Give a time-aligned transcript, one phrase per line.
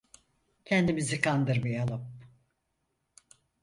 [0.65, 2.11] Kendimizi kandırmayalım.